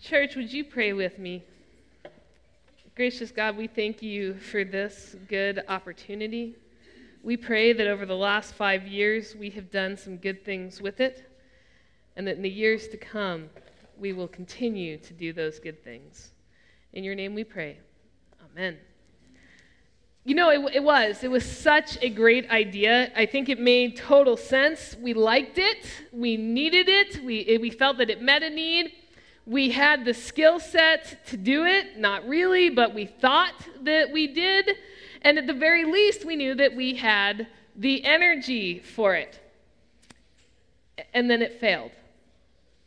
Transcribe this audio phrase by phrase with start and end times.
[0.00, 1.44] Church, would you pray with me?
[2.94, 6.56] Gracious God, we thank you for this good opportunity.
[7.22, 11.00] We pray that over the last five years we have done some good things with
[11.00, 11.30] it,
[12.16, 13.50] and that in the years to come
[13.98, 16.30] we will continue to do those good things.
[16.94, 17.78] In your name we pray.
[18.50, 18.78] Amen.
[20.24, 21.22] You know, it, it, was.
[21.22, 23.12] It was such a great idea.
[23.14, 24.96] I think it made total sense.
[24.98, 25.86] We liked it.
[26.12, 27.22] We needed it.
[27.22, 28.92] We, it, we felt that it met a need.
[29.46, 31.98] We had the skill set to do it.
[31.98, 34.70] Not really, but we thought that we did.
[35.22, 37.46] And at the very least, we knew that we had
[37.76, 39.40] the energy for it.
[41.14, 41.92] And then it failed.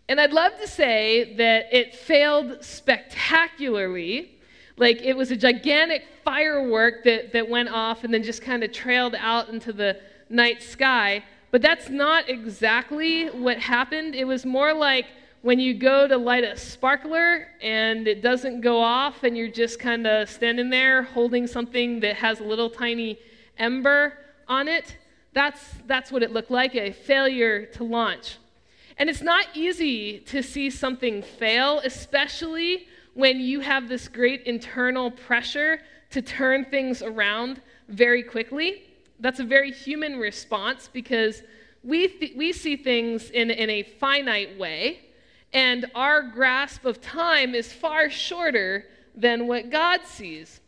[0.09, 4.31] And I'd love to say that it failed spectacularly
[4.76, 8.72] like it was a gigantic firework that, that went off and then just kind of
[8.72, 11.23] trailed out into the night sky.
[11.52, 14.16] But that's not exactly what happened.
[14.16, 15.05] It was more like
[15.41, 19.80] when you go to light a sparkler and it doesn't go off and you're just
[19.80, 23.17] kind of standing there holding something that has a little tiny
[23.58, 24.14] ember
[24.47, 24.97] on it.
[25.33, 28.38] That's, that's what it looked like a failure to launch.
[28.97, 35.09] And it's not easy to see something fail, especially when you have this great internal
[35.09, 38.83] pressure to turn things around very quickly.
[39.21, 41.44] That's a very human response because
[41.81, 44.99] we, th- we see things in, in a finite way,
[45.53, 50.61] and our grasp of time is far shorter than what God sees.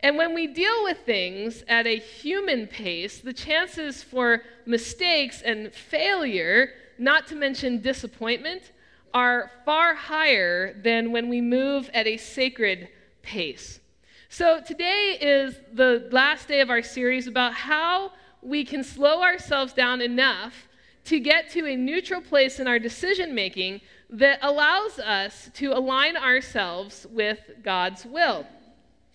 [0.00, 5.72] And when we deal with things at a human pace, the chances for mistakes and
[5.72, 8.72] failure, not to mention disappointment,
[9.12, 12.88] are far higher than when we move at a sacred
[13.22, 13.80] pace.
[14.28, 19.72] So, today is the last day of our series about how we can slow ourselves
[19.72, 20.68] down enough
[21.06, 26.16] to get to a neutral place in our decision making that allows us to align
[26.16, 28.46] ourselves with God's will.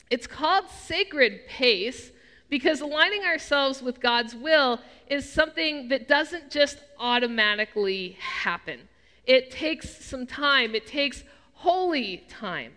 [0.10, 2.12] It's called sacred pace
[2.50, 8.82] because aligning ourselves with God's will is something that doesn't just automatically happen.
[9.26, 11.24] It takes some time, it takes
[11.54, 12.74] holy time.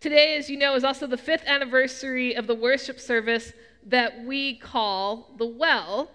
[0.00, 3.52] Today, as you know, is also the fifth anniversary of the worship service
[3.86, 6.10] that we call the Well.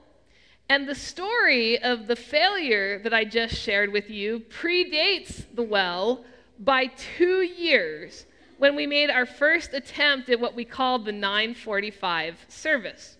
[0.69, 6.25] And the story of the failure that I just shared with you predates the Well
[6.59, 8.25] by two years
[8.57, 13.17] when we made our first attempt at what we called the 945 service.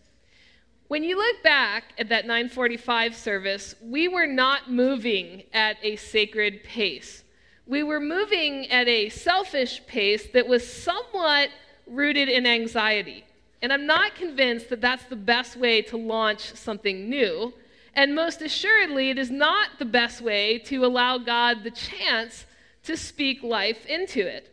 [0.87, 6.63] When you look back at that 945 service, we were not moving at a sacred
[6.63, 7.23] pace.
[7.65, 11.49] We were moving at a selfish pace that was somewhat
[11.87, 13.25] rooted in anxiety.
[13.63, 17.53] And I'm not convinced that that's the best way to launch something new.
[17.96, 22.46] And most assuredly, it is not the best way to allow God the chance
[22.84, 24.50] to speak life into it.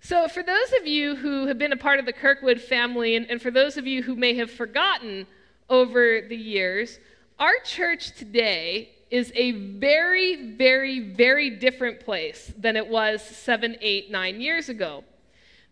[0.00, 3.30] So, for those of you who have been a part of the Kirkwood family, and,
[3.30, 5.26] and for those of you who may have forgotten
[5.68, 6.98] over the years,
[7.38, 14.10] our church today is a very, very, very different place than it was seven, eight,
[14.10, 15.04] nine years ago.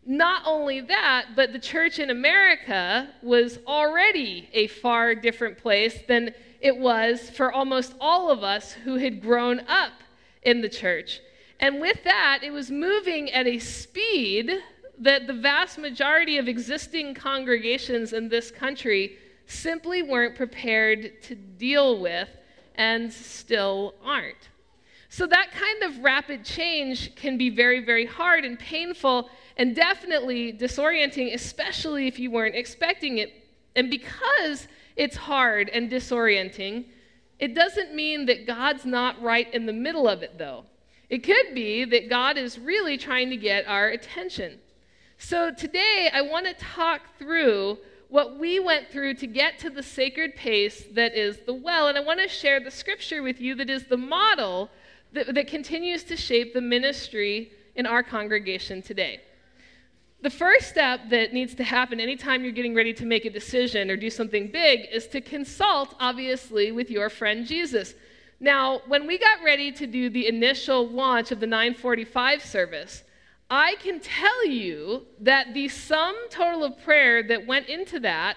[0.09, 6.33] Not only that, but the church in America was already a far different place than
[6.61, 9.93] it was for almost all of us who had grown up
[10.43, 11.21] in the church.
[11.59, 14.53] And with that, it was moving at a speed
[14.99, 21.99] that the vast majority of existing congregations in this country simply weren't prepared to deal
[21.99, 22.29] with
[22.77, 24.51] and still aren't.
[25.09, 30.53] So, that kind of rapid change can be very, very hard and painful and definitely
[30.53, 33.33] disorienting, especially if you weren't expecting it.
[33.75, 36.87] And because it's hard and disorienting,
[37.39, 40.65] it doesn't mean that God's not right in the middle of it, though.
[41.09, 44.59] It could be that God is really trying to get our attention.
[45.19, 47.79] So, today I want to talk through
[48.09, 51.89] what we went through to get to the sacred pace that is the well.
[51.89, 54.71] And I want to share the scripture with you that is the model
[55.13, 59.21] that, that continues to shape the ministry in our congregation today.
[60.23, 63.91] The first step that needs to happen anytime you're getting ready to make a decision
[63.91, 67.95] or do something big is to consult, obviously, with your friend Jesus.
[68.41, 73.03] Now, when we got ready to do the initial launch of the 945 service,
[73.51, 78.37] I can tell you that the sum total of prayer that went into that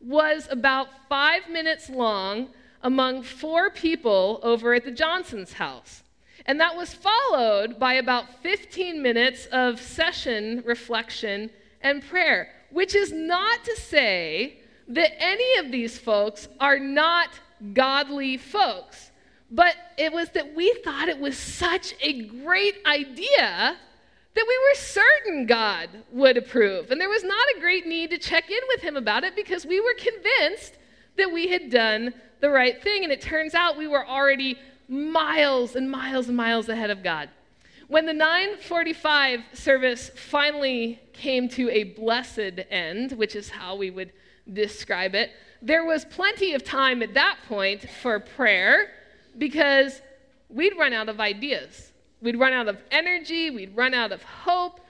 [0.00, 2.50] was about five minutes long
[2.82, 6.02] among four people over at the Johnson's house.
[6.46, 11.50] And that was followed by about 15 minutes of session, reflection,
[11.82, 14.58] and prayer, which is not to say
[14.88, 17.28] that any of these folks are not
[17.72, 19.10] godly folks,
[19.50, 23.76] but it was that we thought it was such a great idea
[24.34, 26.90] that we were certain God would approve.
[26.90, 29.66] And there was not a great need to check in with him about it because
[29.66, 30.74] we were convinced
[31.16, 33.02] that we had done the right thing.
[33.02, 34.56] And it turns out we were already
[34.90, 37.30] miles and miles and miles ahead of God.
[37.88, 44.12] When the 945 service finally came to a blessed end, which is how we would
[44.52, 45.30] describe it,
[45.62, 48.90] there was plenty of time at that point for prayer
[49.38, 50.02] because
[50.48, 51.92] we'd run out of ideas.
[52.20, 54.80] We'd run out of energy, we'd run out of hope.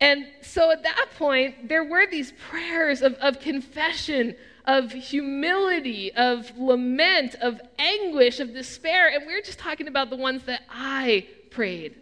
[0.00, 6.56] And so at that point, there were these prayers of, of confession, of humility, of
[6.56, 9.08] lament, of anguish, of despair.
[9.08, 11.96] And we we're just talking about the ones that I prayed.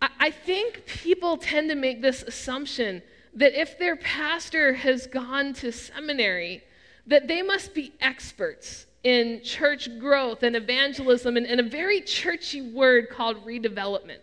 [0.00, 3.02] I, I think people tend to make this assumption
[3.34, 6.62] that if their pastor has gone to seminary,
[7.06, 12.62] that they must be experts in church growth and evangelism and, and a very churchy
[12.62, 14.20] word called redevelopment.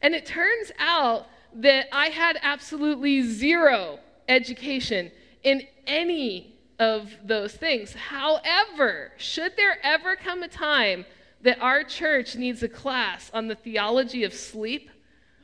[0.00, 5.10] And it turns out that I had absolutely zero education
[5.42, 7.92] in any of those things.
[7.92, 11.04] However, should there ever come a time
[11.42, 14.90] that our church needs a class on the theology of sleep,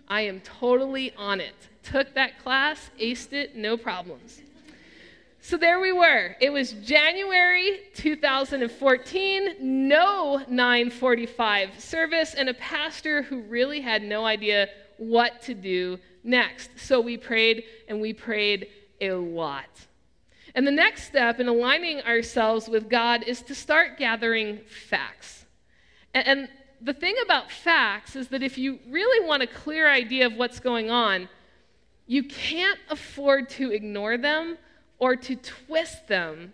[0.08, 1.54] I am totally on it.
[1.82, 4.40] Took that class, aced it, no problems.
[5.40, 6.36] So there we were.
[6.40, 14.68] It was January 2014, no 945 service, and a pastor who really had no idea
[14.96, 16.70] what to do next.
[16.76, 18.68] So we prayed, and we prayed
[19.00, 19.68] a lot.
[20.54, 25.46] And the next step in aligning ourselves with God is to start gathering facts.
[26.12, 26.48] And, and
[26.80, 30.60] the thing about facts is that if you really want a clear idea of what's
[30.60, 31.28] going on,
[32.06, 34.58] you can't afford to ignore them
[34.98, 36.52] or to twist them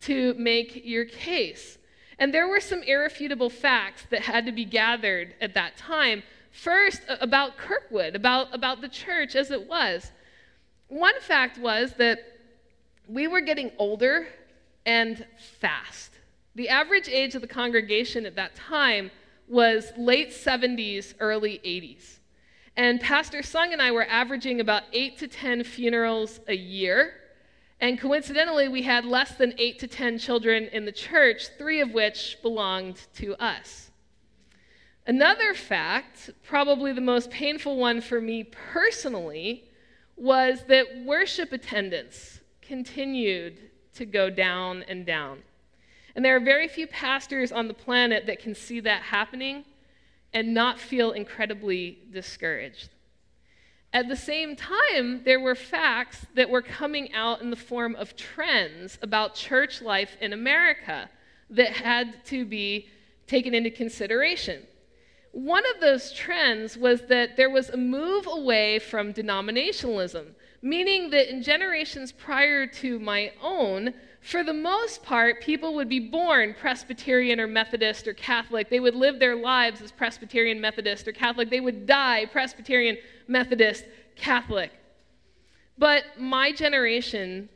[0.00, 1.78] to make your case.
[2.18, 6.22] And there were some irrefutable facts that had to be gathered at that time.
[6.50, 10.10] First, about Kirkwood, about, about the church as it was.
[10.88, 12.18] One fact was that
[13.06, 14.26] we were getting older
[14.84, 15.26] and
[15.60, 16.12] fast.
[16.54, 19.10] The average age of the congregation at that time
[19.46, 22.18] was late 70s, early 80s.
[22.76, 27.14] And Pastor Sung and I were averaging about eight to 10 funerals a year.
[27.80, 31.92] And coincidentally, we had less than eight to 10 children in the church, three of
[31.92, 33.90] which belonged to us.
[35.06, 39.67] Another fact, probably the most painful one for me personally,
[40.18, 43.58] was that worship attendance continued
[43.94, 45.42] to go down and down.
[46.14, 49.64] And there are very few pastors on the planet that can see that happening
[50.32, 52.90] and not feel incredibly discouraged.
[53.92, 58.16] At the same time, there were facts that were coming out in the form of
[58.16, 61.08] trends about church life in America
[61.50, 62.88] that had to be
[63.26, 64.62] taken into consideration.
[65.38, 70.32] One of those trends was that there was a move away from denominationalism,
[70.62, 76.00] meaning that in generations prior to my own, for the most part, people would be
[76.00, 78.68] born Presbyterian or Methodist or Catholic.
[78.68, 81.50] They would live their lives as Presbyterian, Methodist, or Catholic.
[81.50, 82.98] They would die Presbyterian,
[83.28, 83.84] Methodist,
[84.16, 84.72] Catholic.
[85.78, 87.48] But my generation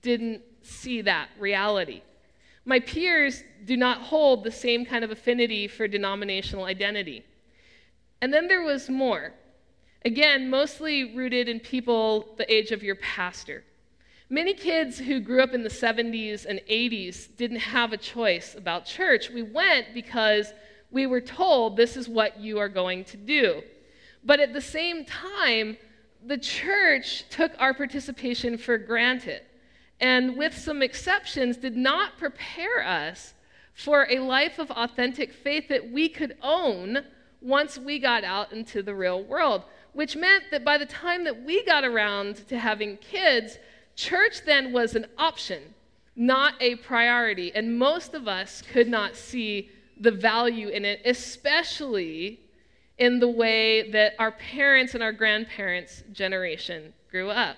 [0.00, 2.02] didn't see that reality.
[2.70, 7.24] My peers do not hold the same kind of affinity for denominational identity.
[8.22, 9.32] And then there was more.
[10.04, 13.64] Again, mostly rooted in people the age of your pastor.
[14.28, 18.86] Many kids who grew up in the 70s and 80s didn't have a choice about
[18.86, 19.30] church.
[19.30, 20.52] We went because
[20.92, 23.64] we were told this is what you are going to do.
[24.22, 25.76] But at the same time,
[26.24, 29.42] the church took our participation for granted
[30.00, 33.34] and, with some exceptions, did not prepare us
[33.74, 37.04] for a life of authentic faith that we could own
[37.40, 41.42] once we got out into the real world, which meant that by the time that
[41.42, 43.58] we got around to having kids,
[43.96, 45.74] Church then was an option,
[46.16, 47.52] not a priority.
[47.54, 52.40] And most of us could not see the value in it, especially
[52.96, 57.56] in the way that our parents and our grandparents' generation grew up.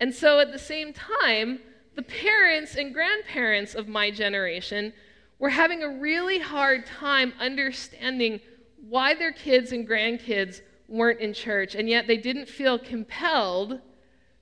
[0.00, 1.60] And so at the same time,
[1.94, 4.92] the parents and grandparents of my generation
[5.38, 8.40] were having a really hard time understanding
[8.88, 13.80] why their kids and grandkids weren't in church, and yet they didn't feel compelled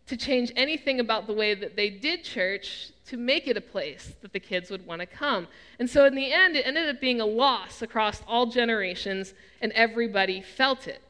[0.07, 4.15] to change anything about the way that they did church to make it a place
[4.23, 5.47] that the kids would want to come.
[5.79, 9.71] And so, in the end, it ended up being a loss across all generations, and
[9.73, 11.03] everybody felt it.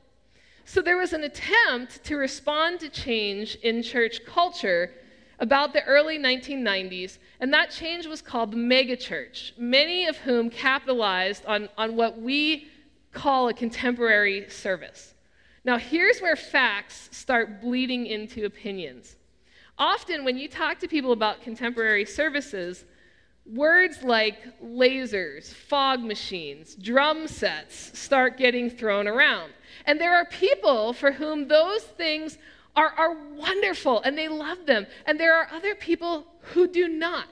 [0.71, 4.93] So, there was an attempt to respond to change in church culture
[5.39, 11.47] about the early 1990s, and that change was called the megachurch, many of whom capitalized
[11.47, 12.69] on, on what we
[13.15, 15.15] call a contemporary service.
[15.65, 19.17] Now, here's where facts start bleeding into opinions.
[19.79, 22.85] Often, when you talk to people about contemporary services,
[23.55, 29.53] words like lasers, fog machines, drum sets start getting thrown around.
[29.87, 32.39] And there are people for whom those things
[32.77, 34.87] are, are wonderful and they love them.
[35.07, 37.29] And there are other people who do not.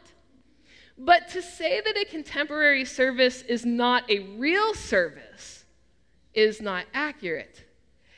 [0.99, 5.65] But to say that a contemporary service is not a real service
[6.33, 7.65] is not accurate.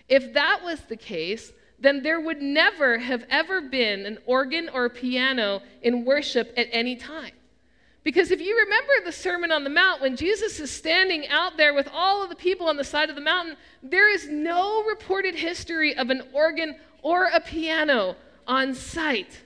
[0.09, 4.87] If that was the case, then there would never have ever been an organ or
[4.87, 7.33] a piano in worship at any time.
[8.09, 11.75] Because if you remember the Sermon on the Mount, when Jesus is standing out there
[11.75, 15.35] with all of the people on the side of the mountain, there is no reported
[15.35, 19.43] history of an organ or a piano on site.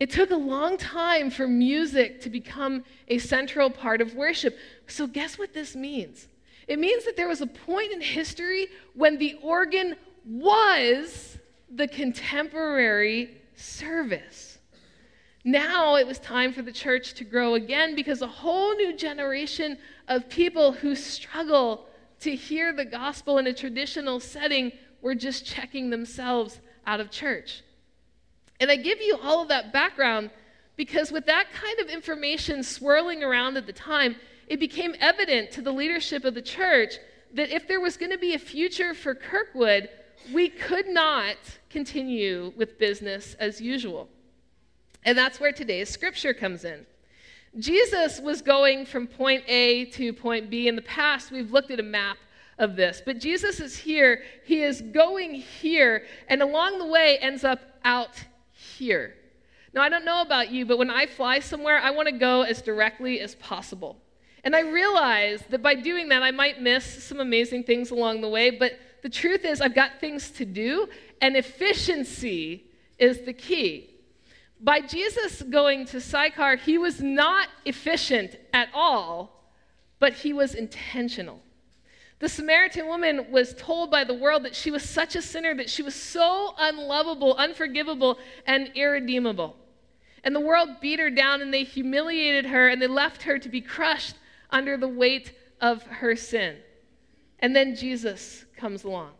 [0.00, 4.56] It took a long time for music to become a central part of worship.
[4.86, 6.28] So, guess what this means?
[6.66, 11.36] It means that there was a point in history when the organ was
[11.70, 14.57] the contemporary service.
[15.48, 19.78] Now it was time for the church to grow again because a whole new generation
[20.06, 21.86] of people who struggle
[22.20, 27.62] to hear the gospel in a traditional setting were just checking themselves out of church.
[28.60, 30.28] And I give you all of that background
[30.76, 34.16] because with that kind of information swirling around at the time,
[34.48, 36.96] it became evident to the leadership of the church
[37.32, 39.88] that if there was going to be a future for Kirkwood,
[40.30, 41.38] we could not
[41.70, 44.10] continue with business as usual.
[45.08, 46.84] And that's where today's scripture comes in.
[47.58, 50.68] Jesus was going from point A to point B.
[50.68, 52.18] In the past, we've looked at a map
[52.58, 54.22] of this, but Jesus is here.
[54.44, 58.22] He is going here, and along the way ends up out
[58.52, 59.14] here.
[59.72, 62.42] Now, I don't know about you, but when I fly somewhere, I want to go
[62.42, 63.96] as directly as possible.
[64.44, 68.28] And I realize that by doing that, I might miss some amazing things along the
[68.28, 70.86] way, but the truth is, I've got things to do,
[71.22, 72.66] and efficiency
[72.98, 73.87] is the key.
[74.60, 79.44] By Jesus going to Sychar, he was not efficient at all,
[79.98, 81.40] but he was intentional.
[82.18, 85.70] The Samaritan woman was told by the world that she was such a sinner, that
[85.70, 89.56] she was so unlovable, unforgivable, and irredeemable.
[90.24, 93.48] And the world beat her down and they humiliated her and they left her to
[93.48, 94.16] be crushed
[94.50, 96.56] under the weight of her sin.
[97.38, 99.12] And then Jesus comes along.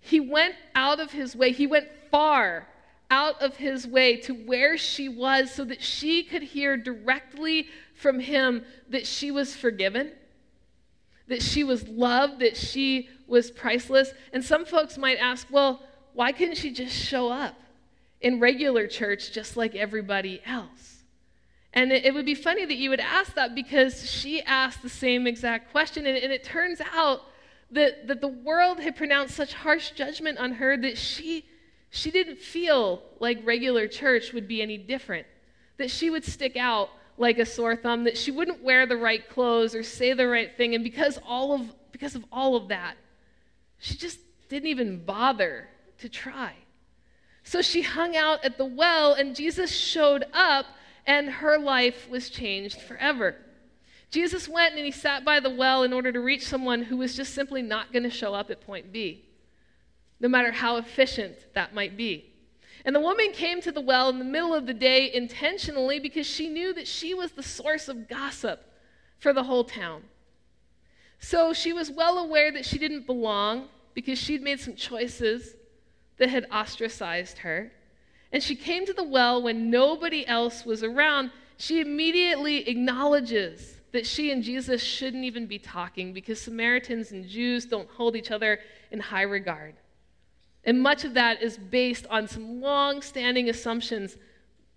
[0.00, 2.66] He went out of his way, he went far
[3.10, 8.20] out of his way to where she was so that she could hear directly from
[8.20, 10.12] him that she was forgiven
[11.30, 14.12] that she was loved, that she was priceless.
[14.32, 15.80] And some folks might ask, well,
[16.12, 17.54] why couldn't she just show up
[18.20, 21.04] in regular church just like everybody else?
[21.72, 25.28] And it, would be funny that you would ask that because she asked the same
[25.28, 26.04] exact question.
[26.04, 27.20] And, and it turns out
[27.70, 31.44] that, that the world had pronounced such harsh judgment on her that she,
[31.90, 35.26] she didn't feel like regular church would be any different,
[35.76, 39.28] that she would stick out like a sore thumb, that she wouldn't wear the right
[39.28, 40.74] clothes or say the right thing.
[40.74, 42.94] And because, all of, because of all of that,
[43.78, 45.68] she just didn't even bother
[45.98, 46.54] to try.
[47.42, 50.66] So she hung out at the well, and Jesus showed up,
[51.06, 53.36] and her life was changed forever.
[54.10, 57.16] Jesus went and he sat by the well in order to reach someone who was
[57.16, 59.24] just simply not going to show up at point B,
[60.20, 62.26] no matter how efficient that might be.
[62.84, 66.26] And the woman came to the well in the middle of the day intentionally because
[66.26, 68.64] she knew that she was the source of gossip
[69.18, 70.02] for the whole town.
[71.18, 75.54] So she was well aware that she didn't belong because she'd made some choices
[76.16, 77.72] that had ostracized her.
[78.32, 81.30] And she came to the well when nobody else was around.
[81.58, 87.66] She immediately acknowledges that she and Jesus shouldn't even be talking because Samaritans and Jews
[87.66, 88.60] don't hold each other
[88.90, 89.74] in high regard.
[90.70, 94.16] And much of that is based on some long standing assumptions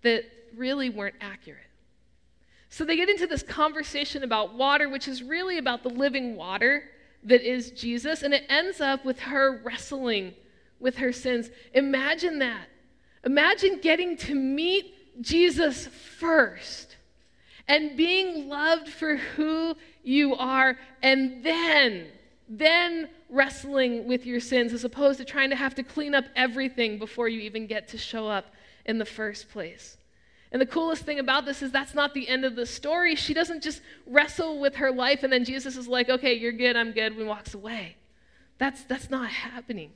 [0.02, 0.24] that
[0.56, 1.70] really weren't accurate.
[2.68, 6.82] So they get into this conversation about water, which is really about the living water
[7.22, 10.34] that is Jesus, and it ends up with her wrestling
[10.80, 11.50] with her sins.
[11.74, 12.66] Imagine that.
[13.24, 16.96] Imagine getting to meet Jesus first
[17.68, 22.08] and being loved for who you are, and then,
[22.48, 26.98] then wrestling with your sins as opposed to trying to have to clean up everything
[26.98, 28.46] before you even get to show up
[28.84, 29.96] in the first place.
[30.52, 33.16] And the coolest thing about this is that's not the end of the story.
[33.16, 36.76] She doesn't just wrestle with her life and then Jesus is like, okay, you're good,
[36.76, 37.96] I'm good, and walks away.
[38.58, 39.90] That's, that's not happening.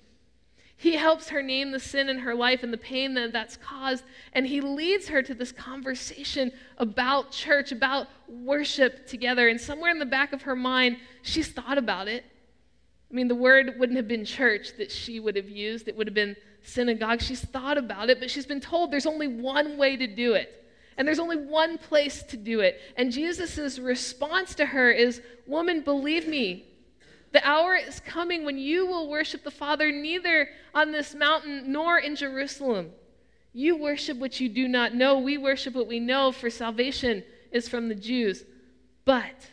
[0.76, 4.04] He helps her name the sin in her life and the pain that that's caused,
[4.32, 9.48] and he leads her to this conversation about church, about worship together.
[9.48, 12.24] And somewhere in the back of her mind, she's thought about it.
[13.10, 16.06] I mean, the word wouldn't have been church that she would have used, it would
[16.06, 17.22] have been synagogue.
[17.22, 20.54] She's thought about it, but she's been told there's only one way to do it.
[20.96, 22.80] And there's only one place to do it.
[22.96, 26.66] And Jesus' response to her is Woman, believe me,
[27.32, 31.98] the hour is coming when you will worship the Father neither on this mountain nor
[31.98, 32.90] in Jerusalem.
[33.52, 35.18] You worship what you do not know.
[35.18, 38.44] We worship what we know, for salvation is from the Jews.
[39.04, 39.50] But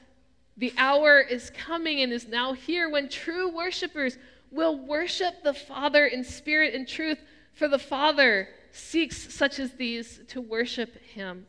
[0.58, 4.18] the hour is coming and is now here when true worshipers
[4.52, 7.20] will worship the Father in spirit and truth,
[7.54, 11.46] for the Father seeks such as these to worship him.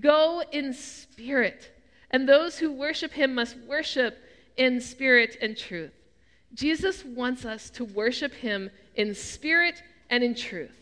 [0.00, 1.72] Go in spirit,
[2.10, 4.18] and those who worship him must worship
[4.56, 5.92] in spirit and truth.
[6.54, 10.76] Jesus wants us to worship him in spirit and in truth.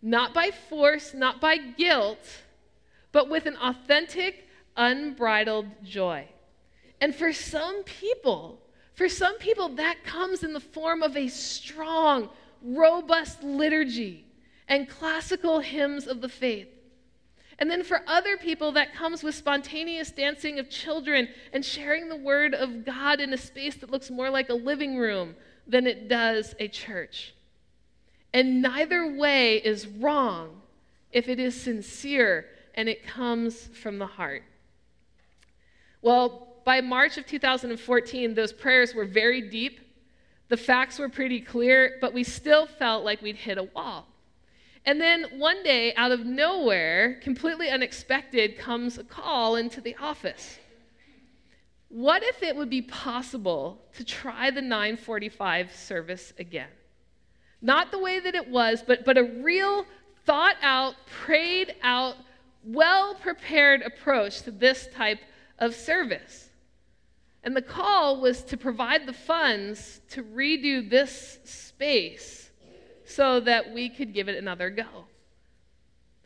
[0.00, 2.42] Not by force, not by guilt,
[3.12, 6.28] but with an authentic, unbridled joy.
[7.00, 8.60] And for some people,
[8.94, 12.28] for some people, that comes in the form of a strong,
[12.62, 14.24] robust liturgy
[14.66, 16.68] and classical hymns of the faith.
[17.60, 22.16] And then for other people, that comes with spontaneous dancing of children and sharing the
[22.16, 25.34] word of God in a space that looks more like a living room
[25.66, 27.34] than it does a church.
[28.32, 30.60] And neither way is wrong
[31.10, 34.44] if it is sincere and it comes from the heart.
[36.00, 39.80] Well, by March of 2014, those prayers were very deep.
[40.48, 44.06] The facts were pretty clear, but we still felt like we'd hit a wall.
[44.84, 50.58] And then one day, out of nowhere, completely unexpected, comes a call into the office.
[51.88, 56.68] What if it would be possible to try the 945 service again?
[57.62, 59.86] Not the way that it was, but, but a real
[60.26, 62.16] thought out, prayed out,
[62.62, 65.20] well prepared approach to this type
[65.58, 66.44] of service.
[67.44, 72.50] And the call was to provide the funds to redo this space
[73.04, 75.06] so that we could give it another go.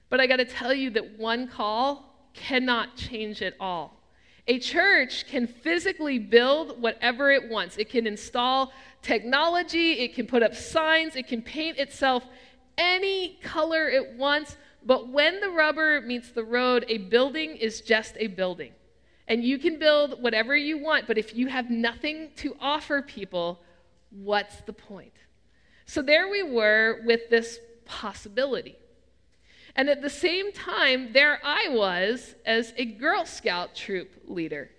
[0.09, 4.01] But I got to tell you that one call cannot change it all.
[4.49, 7.79] A church can physically build whatever it wants.
[7.79, 12.25] It can install technology, it can put up signs, it can paint itself
[12.77, 14.57] any color it wants.
[14.85, 18.73] But when the rubber meets the road, a building is just a building.
[19.33, 23.63] And you can build whatever you want, but if you have nothing to offer people,
[24.11, 25.15] what's the point?
[25.87, 28.77] So there we were with this possibility.
[29.75, 34.71] And at the same time, there I was as a Girl Scout troop leader.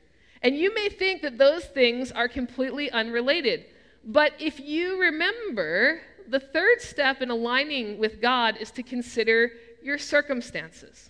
[0.43, 3.65] And you may think that those things are completely unrelated.
[4.05, 9.97] But if you remember, the third step in aligning with God is to consider your
[9.97, 11.09] circumstances.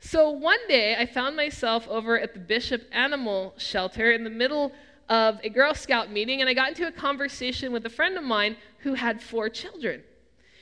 [0.00, 4.72] So one day I found myself over at the Bishop Animal Shelter in the middle
[5.08, 8.22] of a Girl Scout meeting, and I got into a conversation with a friend of
[8.22, 10.02] mine who had four children.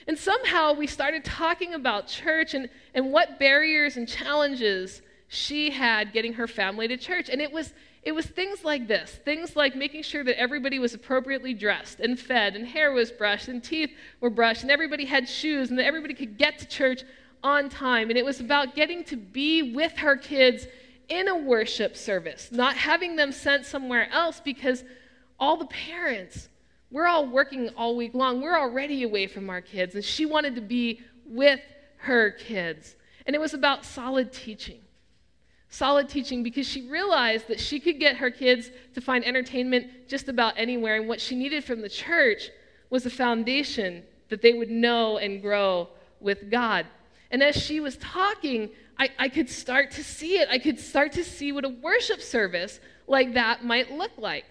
[0.08, 6.12] And somehow we started talking about church and, and what barriers and challenges she had
[6.12, 7.28] getting her family to church.
[7.28, 10.94] And it was, it was things like this things like making sure that everybody was
[10.94, 15.28] appropriately dressed and fed, and hair was brushed, and teeth were brushed, and everybody had
[15.28, 17.02] shoes, and that everybody could get to church
[17.42, 18.10] on time.
[18.10, 20.66] And it was about getting to be with her kids
[21.08, 24.84] in a worship service, not having them sent somewhere else because
[25.38, 26.48] all the parents,
[26.90, 28.40] we're all working all week long.
[28.40, 29.94] We're already away from our kids.
[29.94, 31.60] And she wanted to be with
[31.98, 32.96] her kids.
[33.26, 34.80] And it was about solid teaching.
[35.68, 40.28] Solid teaching because she realized that she could get her kids to find entertainment just
[40.28, 40.96] about anywhere.
[40.96, 42.50] And what she needed from the church
[42.88, 45.88] was a foundation that they would know and grow
[46.20, 46.86] with God.
[47.30, 50.48] And as she was talking, I, I could start to see it.
[50.50, 54.44] I could start to see what a worship service like that might look like.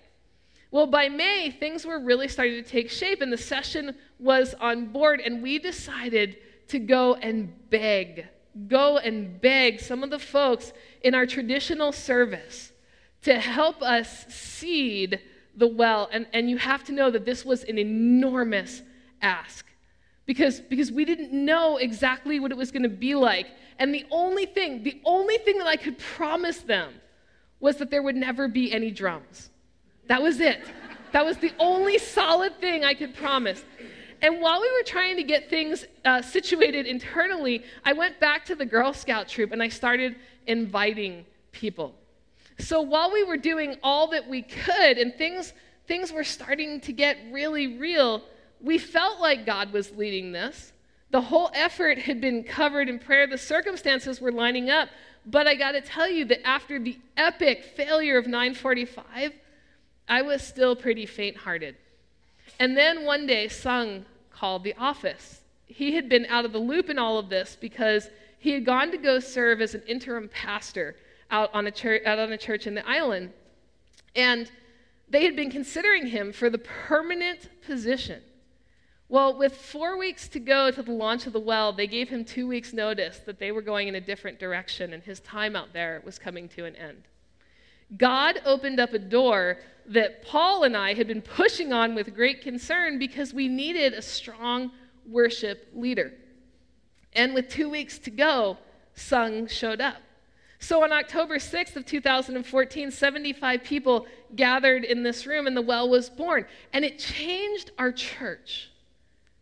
[0.71, 4.87] Well, by May, things were really starting to take shape, and the session was on
[4.87, 8.27] board, and we decided to go and beg,
[8.67, 12.73] go and beg some of the folks in our traditional service
[13.21, 15.21] to help us seed
[15.55, 16.09] the well.
[16.11, 18.81] And, and you have to know that this was an enormous
[19.21, 19.65] ask
[20.25, 23.47] because, because we didn't know exactly what it was going to be like.
[23.79, 26.93] And the only thing, the only thing that I could promise them
[27.59, 29.49] was that there would never be any drums.
[30.07, 30.61] That was it.
[31.11, 33.63] That was the only solid thing I could promise.
[34.21, 38.55] And while we were trying to get things uh, situated internally, I went back to
[38.55, 40.15] the Girl Scout troop and I started
[40.47, 41.95] inviting people.
[42.57, 45.53] So while we were doing all that we could and things,
[45.87, 48.23] things were starting to get really real,
[48.61, 50.71] we felt like God was leading this.
[51.11, 53.27] The whole effort had been covered in prayer.
[53.27, 54.89] The circumstances were lining up.
[55.25, 59.33] But I got to tell you that after the epic failure of 945,
[60.07, 61.75] I was still pretty faint hearted.
[62.59, 65.41] And then one day, Sung called the office.
[65.65, 68.91] He had been out of the loop in all of this because he had gone
[68.91, 70.95] to go serve as an interim pastor
[71.31, 73.33] out on a church, out on a church in the island.
[74.15, 74.51] And
[75.09, 78.21] they had been considering him for the permanent position.
[79.07, 82.25] Well, with four weeks to go to the launch of the well, they gave him
[82.25, 85.73] two weeks' notice that they were going in a different direction and his time out
[85.73, 87.03] there was coming to an end.
[87.97, 92.41] God opened up a door that Paul and I had been pushing on with great
[92.41, 94.71] concern because we needed a strong
[95.07, 96.11] worship leader.
[97.13, 98.57] And with two weeks to go,
[98.95, 99.97] Sung showed up.
[100.59, 105.87] So on October 6th of 2014, 75 people gathered in this room and the well
[105.87, 106.47] was born.
[106.73, 108.71] And it changed our church.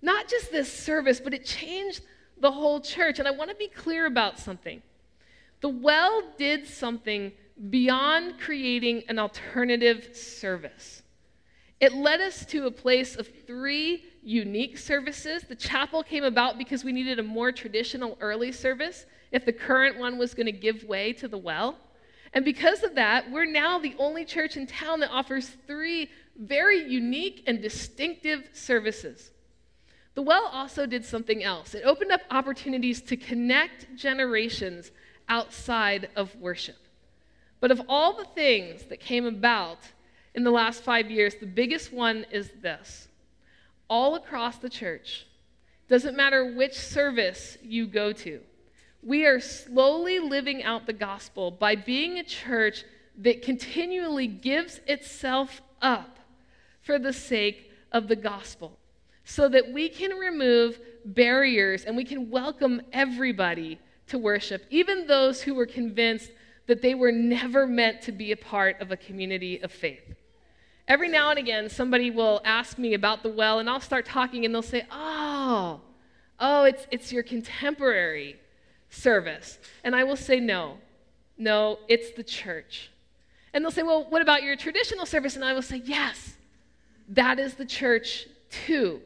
[0.03, 2.01] Not just this service, but it changed
[2.37, 3.19] the whole church.
[3.19, 4.83] And I want to be clear about something.
[5.61, 7.31] The well did something
[7.69, 11.03] beyond creating an alternative service.
[11.79, 15.43] It led us to a place of three unique services.
[15.43, 19.97] The chapel came about because we needed a more traditional early service if the current
[19.97, 21.77] one was going to give way to the well.
[22.33, 26.83] And because of that, we're now the only church in town that offers three very
[26.89, 29.31] unique and distinctive services.
[30.15, 31.73] The well also did something else.
[31.73, 34.91] It opened up opportunities to connect generations
[35.28, 36.78] outside of worship.
[37.60, 39.80] But of all the things that came about
[40.36, 43.08] in the last five years, the biggest one is this.
[43.89, 45.26] All across the church,
[45.88, 48.41] doesn't matter which service you go to,
[49.02, 52.86] we are slowly living out the gospel by being a church
[53.17, 56.19] that continually gives itself up
[56.82, 58.78] for the sake of the gospel
[59.23, 65.41] so that we can remove barriers and we can welcome everybody to worship, even those
[65.41, 66.31] who were convinced
[66.67, 70.15] that they were never meant to be a part of a community of faith.
[70.88, 74.45] Every now and again, somebody will ask me about the well, and I'll start talking,
[74.45, 75.81] and they'll say, Oh,
[76.39, 78.38] oh, it's, it's your contemporary
[78.89, 79.59] service.
[79.83, 80.77] And I will say, No,
[81.38, 82.91] no, it's the church.
[83.53, 85.36] And they'll say, Well, what about your traditional service?
[85.36, 86.33] And I will say, Yes,
[87.09, 89.01] that is the church too.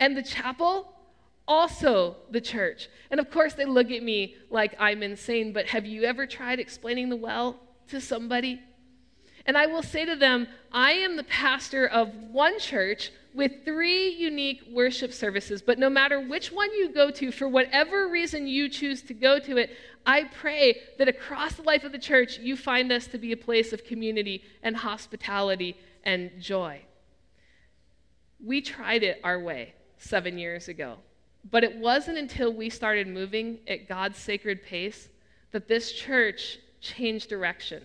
[0.00, 0.92] And the chapel,
[1.48, 2.88] also the church.
[3.10, 6.60] And of course, they look at me like I'm insane, but have you ever tried
[6.60, 7.58] explaining the well
[7.88, 8.60] to somebody?
[9.46, 14.10] And I will say to them, I am the pastor of one church with three
[14.10, 18.68] unique worship services, but no matter which one you go to, for whatever reason you
[18.68, 19.70] choose to go to it,
[20.04, 23.36] I pray that across the life of the church, you find us to be a
[23.36, 26.82] place of community and hospitality and joy.
[28.44, 30.96] We tried it our way seven years ago.
[31.50, 35.08] But it wasn't until we started moving at God's sacred pace
[35.52, 37.82] that this church changed direction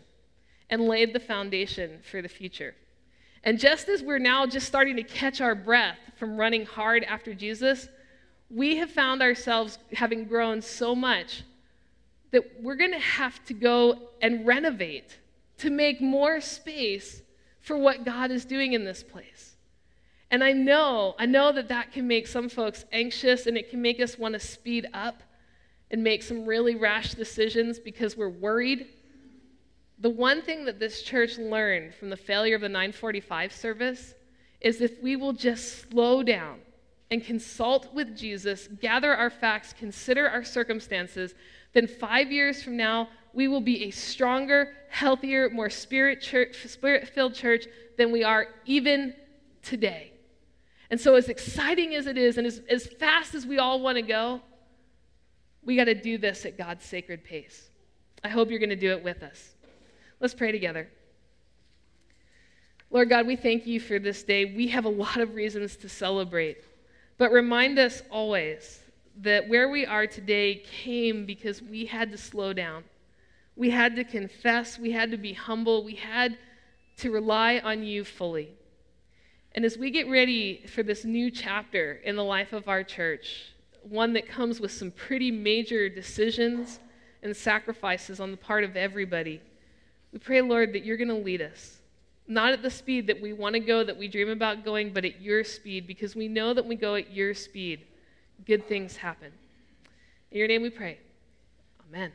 [0.70, 2.76] and laid the foundation for the future.
[3.44, 7.34] And just as we're now just starting to catch our breath from running hard after
[7.34, 7.90] Jesus,
[8.50, 11.44] we have found ourselves having grown so much
[12.32, 15.20] that we're going to have to go and renovate
[15.60, 17.22] to make more space
[17.62, 19.53] for what God is doing in this place.
[20.34, 23.84] And I know, I know that that can make some folks anxious and it can
[23.84, 25.22] make us want to speed up
[25.92, 28.88] and make some really rash decisions because we're worried.
[30.00, 34.16] The one thing that this church learned from the failure of the 945 service
[34.60, 36.62] is if we will just slow down
[37.12, 41.36] and consult with Jesus, gather our facts, consider our circumstances,
[41.74, 47.68] then five years from now, we will be a stronger, healthier, more spirit filled church
[48.00, 49.14] than we are even
[49.62, 50.13] today.
[50.90, 53.98] And so, as exciting as it is, and as, as fast as we all want
[53.98, 54.42] to go,
[55.64, 57.70] we got to do this at God's sacred pace.
[58.24, 59.54] I hope you're going to do it with us.
[60.20, 60.88] Let's pray together.
[62.90, 64.46] Lord God, we thank you for this day.
[64.46, 66.64] We have a lot of reasons to celebrate,
[67.18, 68.80] but remind us always
[69.22, 72.84] that where we are today came because we had to slow down.
[73.56, 76.38] We had to confess, we had to be humble, we had
[76.98, 78.54] to rely on you fully.
[79.56, 83.54] And as we get ready for this new chapter in the life of our church,
[83.84, 86.80] one that comes with some pretty major decisions
[87.22, 89.42] and sacrifices on the part of everybody,
[90.12, 91.78] we pray, Lord, that you're going to lead us.
[92.28, 95.06] Not at the speed that we want to go, that we dream about going, but
[95.06, 97.82] at your speed, because we know that when we go at your speed,
[98.46, 99.32] good things happen.
[100.32, 101.00] In your name we pray.
[101.90, 102.12] Amen.